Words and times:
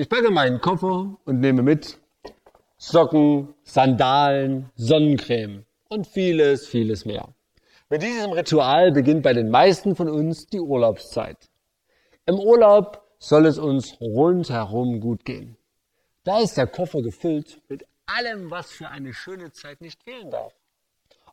Ich 0.00 0.08
packe 0.08 0.30
meinen 0.30 0.60
Koffer 0.60 1.16
und 1.24 1.40
nehme 1.40 1.60
mit 1.60 1.98
Socken, 2.76 3.52
Sandalen, 3.64 4.70
Sonnencreme 4.76 5.64
und 5.88 6.06
vieles, 6.06 6.68
vieles 6.68 7.04
mehr. 7.04 7.34
Mit 7.90 8.04
diesem 8.04 8.30
Ritual 8.30 8.92
beginnt 8.92 9.24
bei 9.24 9.32
den 9.32 9.50
meisten 9.50 9.96
von 9.96 10.08
uns 10.08 10.46
die 10.46 10.60
Urlaubszeit. 10.60 11.50
Im 12.26 12.38
Urlaub 12.38 13.02
soll 13.18 13.46
es 13.46 13.58
uns 13.58 14.00
rundherum 14.00 15.00
gut 15.00 15.24
gehen. 15.24 15.56
Da 16.22 16.38
ist 16.38 16.56
der 16.56 16.68
Koffer 16.68 17.02
gefüllt 17.02 17.60
mit 17.68 17.84
allem, 18.06 18.52
was 18.52 18.70
für 18.70 18.88
eine 18.90 19.12
schöne 19.12 19.50
Zeit 19.50 19.80
nicht 19.80 20.04
fehlen 20.04 20.30
darf. 20.30 20.54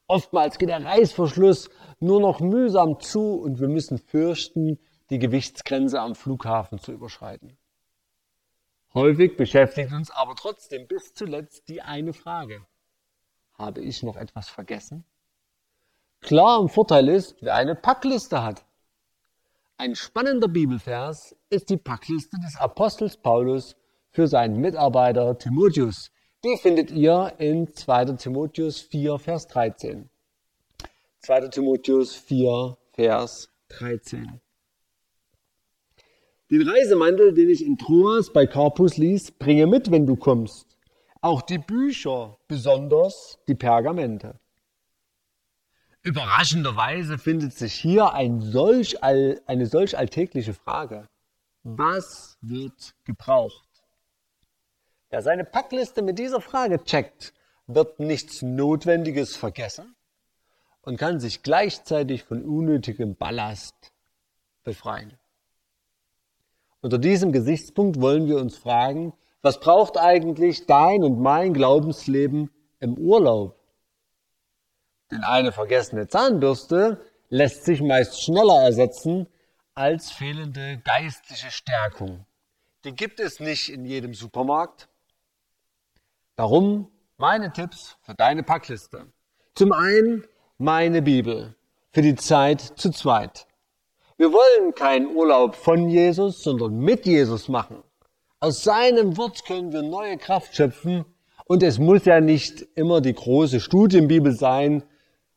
Oftmals 0.07 0.57
geht 0.57 0.69
der 0.69 0.83
Reißverschluss 0.83 1.69
nur 1.99 2.19
noch 2.19 2.39
mühsam 2.39 2.99
zu 2.99 3.35
und 3.35 3.59
wir 3.59 3.67
müssen 3.67 3.99
fürchten, 3.99 4.79
die 5.11 5.19
Gewichtsgrenze 5.19 6.01
am 6.01 6.15
Flughafen 6.15 6.79
zu 6.79 6.93
überschreiten. 6.93 7.59
Häufig 8.95 9.35
beschäftigt 9.35 9.91
uns 9.91 10.09
aber 10.09 10.35
trotzdem 10.35 10.87
bis 10.87 11.13
zuletzt 11.13 11.67
die 11.67 11.81
eine 11.81 12.13
Frage. 12.13 12.65
Habe 13.57 13.81
ich 13.81 14.03
noch 14.03 14.15
etwas 14.15 14.47
vergessen? 14.47 15.03
Klar, 16.21 16.61
ein 16.61 16.69
Vorteil 16.69 17.09
ist, 17.09 17.35
wer 17.41 17.55
eine 17.55 17.75
Packliste 17.75 18.41
hat. 18.41 18.65
Ein 19.75 19.95
spannender 19.95 20.47
Bibelvers 20.47 21.35
ist 21.49 21.69
die 21.69 21.75
Packliste 21.75 22.37
des 22.39 22.55
Apostels 22.55 23.17
Paulus 23.17 23.75
für 24.11 24.27
seinen 24.27 24.61
Mitarbeiter 24.61 25.37
Timotheus. 25.37 26.09
Die 26.45 26.55
findet 26.55 26.89
ihr 26.89 27.33
in 27.37 27.73
2. 27.73 28.13
Timotheus 28.13 28.79
4, 28.79 29.19
Vers 29.19 29.47
13. 29.47 30.09
2. 31.19 31.49
Timotheus 31.49 32.15
4, 32.15 32.77
Vers 32.93 33.49
13. 33.67 34.39
Den 36.55 36.69
Reisemantel, 36.69 37.33
den 37.33 37.49
ich 37.49 37.65
in 37.65 37.77
Troas 37.77 38.31
bei 38.31 38.47
Carpus 38.47 38.95
ließ, 38.95 39.31
bringe 39.31 39.67
mit, 39.67 39.91
wenn 39.91 40.05
du 40.05 40.15
kommst. 40.15 40.77
Auch 41.19 41.41
die 41.41 41.57
Bücher, 41.57 42.37
besonders 42.47 43.37
die 43.49 43.55
Pergamente. 43.55 44.39
Überraschenderweise 46.01 47.17
findet 47.17 47.55
sich 47.55 47.73
hier 47.73 48.13
ein 48.13 48.39
solch 48.39 49.03
all, 49.03 49.41
eine 49.47 49.65
solch 49.65 49.97
alltägliche 49.97 50.53
Frage. 50.53 51.09
Was 51.63 52.37
wird 52.39 52.95
gebraucht? 53.03 53.83
Wer 55.09 55.21
seine 55.23 55.43
Packliste 55.43 56.01
mit 56.03 56.19
dieser 56.19 56.39
Frage 56.39 56.81
checkt, 56.85 57.33
wird 57.67 57.99
nichts 57.99 58.41
Notwendiges 58.41 59.35
vergessen 59.35 59.93
und 60.83 60.95
kann 60.95 61.19
sich 61.19 61.43
gleichzeitig 61.43 62.23
von 62.23 62.45
unnötigem 62.45 63.17
Ballast 63.17 63.91
befreien. 64.63 65.19
Unter 66.85 66.99
diesem 66.99 67.31
Gesichtspunkt 67.31 67.99
wollen 67.99 68.27
wir 68.27 68.37
uns 68.37 68.59
fragen, 68.59 69.13
was 69.41 69.59
braucht 69.59 69.97
eigentlich 69.97 70.67
dein 70.67 71.03
und 71.03 71.19
mein 71.19 71.51
Glaubensleben 71.51 72.51
im 72.79 72.95
Urlaub? 72.99 73.59
Denn 75.09 75.23
eine 75.23 75.51
vergessene 75.51 76.07
Zahnbürste 76.07 77.03
lässt 77.29 77.65
sich 77.65 77.81
meist 77.81 78.21
schneller 78.21 78.61
ersetzen 78.61 79.25
als 79.73 80.11
fehlende 80.11 80.79
geistliche 80.85 81.49
Stärkung. 81.49 82.23
Die 82.83 82.93
gibt 82.93 83.19
es 83.19 83.39
nicht 83.39 83.69
in 83.69 83.83
jedem 83.85 84.13
Supermarkt. 84.13 84.87
Darum 86.35 86.91
meine 87.17 87.51
Tipps 87.51 87.97
für 88.03 88.13
deine 88.13 88.43
Packliste. 88.43 89.11
Zum 89.55 89.71
einen 89.71 90.27
meine 90.59 91.01
Bibel 91.01 91.55
für 91.93 92.03
die 92.03 92.13
Zeit 92.13 92.61
zu 92.61 92.91
zweit. 92.91 93.47
Wir 94.17 94.31
wollen 94.31 94.73
keinen 94.75 95.15
Urlaub 95.15 95.55
von 95.55 95.89
Jesus, 95.89 96.43
sondern 96.43 96.77
mit 96.77 97.05
Jesus 97.05 97.49
machen. 97.49 97.83
Aus 98.39 98.63
seinem 98.63 99.17
Wort 99.17 99.45
können 99.45 99.73
wir 99.73 99.81
neue 99.81 100.17
Kraft 100.17 100.55
schöpfen 100.55 101.05
und 101.45 101.63
es 101.63 101.79
muss 101.79 102.05
ja 102.05 102.21
nicht 102.21 102.65
immer 102.75 103.01
die 103.01 103.13
große 103.13 103.59
Studienbibel 103.59 104.31
sein, 104.31 104.83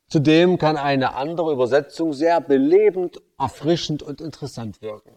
Zudem 0.08 0.56
kann 0.56 0.78
eine 0.78 1.14
andere 1.16 1.52
Übersetzung 1.52 2.14
sehr 2.14 2.40
belebend, 2.40 3.20
erfrischend 3.38 4.02
und 4.02 4.22
interessant 4.22 4.80
wirken. 4.80 5.12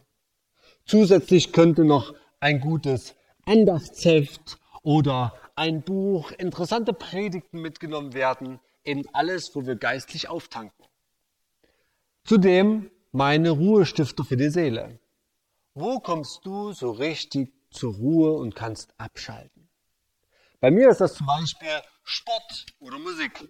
Zusätzlich 0.86 1.54
könnte 1.54 1.86
noch 1.86 2.14
ein 2.42 2.60
gutes 2.60 3.16
Andachtsheft 3.46 4.60
oder 4.84 5.34
ein 5.56 5.82
Buch, 5.82 6.32
interessante 6.32 6.92
Predigten 6.92 7.62
mitgenommen 7.62 8.14
werden, 8.14 8.60
eben 8.84 9.04
alles, 9.14 9.56
wo 9.56 9.66
wir 9.66 9.78
geistlich 9.78 10.28
auftanken. 10.28 10.86
Zudem 12.26 12.91
meine 13.12 13.52
Ruhestifter 13.52 14.24
für 14.24 14.38
die 14.38 14.50
Seele. 14.50 15.00
Wo 15.74 16.00
kommst 16.00 16.46
du 16.46 16.74
so 16.74 16.92
richtig 16.92 17.54
zur 17.72 17.96
Ruhe 17.96 18.34
und 18.34 18.56
kannst 18.56 18.94
abschalten? 18.98 19.70
Bei 20.60 20.72
mir 20.72 20.90
ist 20.90 21.02
das 21.02 21.14
zum 21.16 21.28
Beispiel 21.28 21.82
Sport 22.04 22.66
oder 22.80 23.00
Musik 23.00 23.50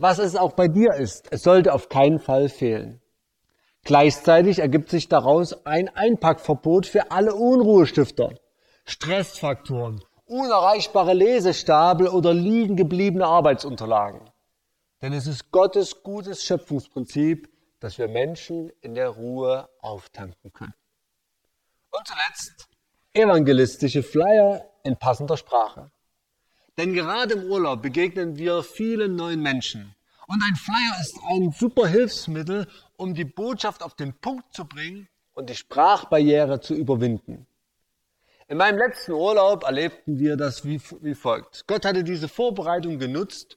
was 0.00 0.18
es 0.18 0.34
auch 0.34 0.52
bei 0.52 0.66
dir 0.66 0.94
ist. 0.94 1.26
Es 1.30 1.42
sollte 1.42 1.74
auf 1.74 1.90
keinen 1.90 2.18
Fall 2.18 2.48
fehlen. 2.48 3.02
Gleichzeitig 3.84 4.58
ergibt 4.58 4.88
sich 4.88 5.08
daraus 5.08 5.66
ein 5.66 5.94
Einpackverbot 5.94 6.86
für 6.86 7.10
alle 7.10 7.34
Unruhestifter, 7.34 8.30
Stressfaktoren, 8.86 10.02
unerreichbare 10.24 11.12
Lesestapel 11.12 12.08
oder 12.08 12.32
liegen 12.32 12.76
gebliebene 12.76 13.26
Arbeitsunterlagen. 13.26 14.22
Denn 15.02 15.12
es 15.12 15.26
ist 15.26 15.50
Gottes 15.52 16.02
gutes 16.02 16.44
Schöpfungsprinzip, 16.44 17.50
dass 17.80 17.98
wir 17.98 18.08
Menschen 18.08 18.70
in 18.80 18.94
der 18.94 19.08
Ruhe 19.08 19.68
auftanken 19.80 20.52
können. 20.52 20.74
Und 21.90 22.06
zuletzt 22.06 22.68
evangelistische 23.14 24.02
Flyer 24.02 24.64
in 24.84 24.96
passender 24.96 25.36
Sprache. 25.36 25.90
Denn 26.78 26.94
gerade 26.94 27.34
im 27.34 27.50
Urlaub 27.50 27.82
begegnen 27.82 28.36
wir 28.36 28.62
vielen 28.62 29.16
neuen 29.16 29.42
Menschen. 29.42 29.94
Und 30.26 30.42
ein 30.44 30.54
Flyer 30.54 31.00
ist 31.00 31.18
ein 31.28 31.50
super 31.50 31.88
Hilfsmittel, 31.88 32.68
um 32.96 33.14
die 33.14 33.24
Botschaft 33.24 33.82
auf 33.82 33.94
den 33.94 34.14
Punkt 34.14 34.54
zu 34.54 34.64
bringen 34.64 35.08
und 35.34 35.50
die 35.50 35.56
Sprachbarriere 35.56 36.60
zu 36.60 36.74
überwinden. 36.74 37.46
In 38.46 38.58
meinem 38.58 38.78
letzten 38.78 39.12
Urlaub 39.12 39.64
erlebten 39.64 40.18
wir 40.18 40.36
das 40.36 40.64
wie, 40.64 40.80
wie 41.00 41.14
folgt. 41.14 41.66
Gott 41.66 41.84
hatte 41.84 42.04
diese 42.04 42.28
Vorbereitung 42.28 42.98
genutzt. 42.98 43.56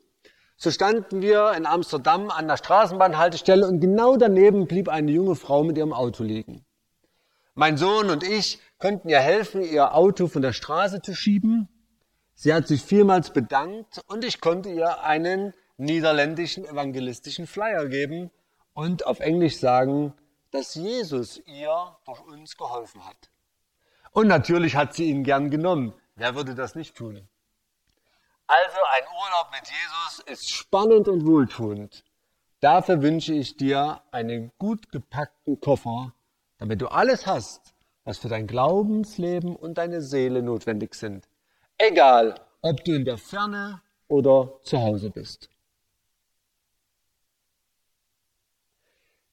So 0.64 0.72
standen 0.72 1.22
wir 1.22 1.52
in 1.58 1.66
Amsterdam 1.66 2.30
an 2.30 2.48
der 2.48 2.56
Straßenbahnhaltestelle 2.56 3.68
und 3.68 3.82
genau 3.82 4.16
daneben 4.16 4.66
blieb 4.66 4.88
eine 4.88 5.12
junge 5.12 5.36
Frau 5.36 5.62
mit 5.66 5.78
ihrem 5.78 5.92
Auto 5.92 6.24
liegen. 6.24 6.64
Mein 7.54 7.76
Sohn 7.76 8.10
und 8.10 8.24
ich 8.24 8.60
konnten 8.80 9.10
ihr 9.10 9.20
helfen, 9.20 9.62
ihr 9.62 9.94
Auto 9.94 10.28
von 10.28 10.42
der 10.42 10.54
Straße 10.54 11.02
zu 11.02 11.14
schieben 11.14 11.68
Sie 12.34 12.54
hat 12.54 12.70
sich 12.70 12.82
vielmals 12.82 13.32
bedankt 13.32 14.00
und 14.08 14.24
ich 14.24 14.40
konnte 14.40 14.70
ihr 14.70 15.04
einen 15.04 15.54
niederländischen 15.76 16.64
evangelistischen 16.64 17.46
Flyer 17.46 17.88
geben 17.88 18.32
und 18.74 19.06
auf 19.06 19.20
Englisch 19.20 19.58
sagen, 19.58 20.14
dass 20.52 20.76
Jesus 20.76 21.42
ihr 21.46 21.98
durch 22.06 22.22
uns 22.22 22.56
geholfen 22.56 23.06
hat. 23.06 23.30
Und 24.12 24.28
natürlich 24.28 24.78
hat 24.78 24.94
sie 24.94 25.10
ihn 25.10 25.26
gern 25.26 25.50
genommen. 25.50 25.94
Wer 26.16 26.36
würde 26.36 26.56
das 26.56 26.74
nicht 26.74 26.96
tun? 26.96 27.28
Also 28.48 28.78
ein 28.92 29.04
Urlaub 29.04 29.52
mit 29.52 29.64
Jesus 29.68 30.20
ist 30.28 30.52
spannend 30.52 31.08
und 31.08 31.26
wohltuend. 31.26 32.04
Dafür 32.60 33.02
wünsche 33.02 33.34
ich 33.34 33.58
dir 33.58 34.02
einen 34.12 34.52
gut 34.58 34.90
gepackten 34.92 35.60
Koffer, 35.60 36.14
damit 36.58 36.82
du 36.82 36.88
alles 36.88 37.26
hast, 37.26 37.74
was 38.04 38.18
für 38.18 38.30
dein 38.30 38.48
Glaubensleben 38.48 39.56
und 39.56 39.78
deine 39.78 40.02
Seele 40.02 40.42
notwendig 40.42 40.96
sind. 40.96 41.28
Egal, 41.78 42.36
ob 42.62 42.84
du 42.84 42.94
in 42.94 43.06
der 43.06 43.18
Ferne 43.18 43.82
oder 44.08 44.54
zu 44.64 44.82
Hause 44.82 45.10
bist. 45.10 45.50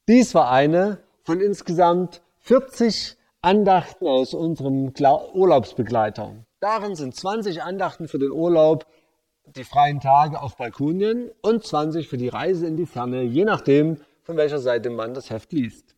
Dies 0.09 0.35
war 0.35 0.51
eine 0.51 1.03
von 1.23 1.41
insgesamt 1.41 2.23
40 2.41 3.17
Andachten 3.43 4.07
aus 4.09 4.35
unserem 4.35 4.93
Urlaubsbegleiter. 4.99 6.35
Darin 6.59 6.97
sind 6.97 7.15
20 7.15 7.63
Andachten 7.63 8.09
für 8.09 8.19
den 8.19 8.33
Urlaub, 8.33 8.87
die 9.57 9.65
freien 9.65 10.01
Tage 10.01 10.41
auf 10.41 10.57
Balkonien 10.57 11.31
und 11.43 11.65
20 11.65 12.09
für 12.09 12.17
die 12.17 12.29
Reise 12.29 12.67
in 12.67 12.77
die 12.77 12.87
Ferne, 12.87 13.23
je 13.23 13.45
nachdem, 13.45 13.99
von 14.23 14.37
welcher 14.37 14.59
Seite 14.59 14.91
man 14.91 15.15
das 15.15 15.31
Heft 15.31 15.53
liest. 15.53 15.95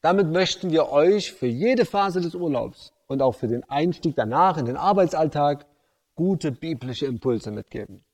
Damit 0.00 0.30
möchten 0.30 0.70
wir 0.70 0.90
euch 0.90 1.32
für 1.32 1.46
jede 1.46 1.84
Phase 1.84 2.20
des 2.20 2.34
Urlaubs 2.34 2.92
und 3.06 3.22
auch 3.22 3.34
für 3.34 3.48
den 3.48 3.64
Einstieg 3.64 4.14
danach 4.16 4.58
in 4.58 4.66
den 4.66 4.76
Arbeitsalltag 4.76 5.66
gute 6.14 6.52
biblische 6.52 7.06
Impulse 7.06 7.50
mitgeben. 7.50 8.04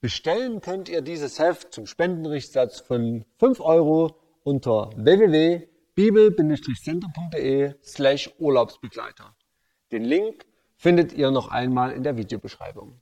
Bestellen 0.00 0.60
könnt 0.60 0.88
ihr 0.88 1.02
dieses 1.02 1.38
Heft 1.38 1.72
zum 1.72 1.86
Spendenrichtsatz 1.86 2.80
von 2.80 3.24
5 3.38 3.60
Euro 3.60 4.16
unter 4.42 4.90
www.bibel-center.de 4.96 7.74
slash 7.82 8.30
Urlaubsbegleiter. 8.38 9.34
Den 9.92 10.02
Link 10.04 10.46
findet 10.76 11.12
ihr 11.12 11.30
noch 11.30 11.48
einmal 11.48 11.92
in 11.92 12.02
der 12.02 12.16
Videobeschreibung. 12.16 13.00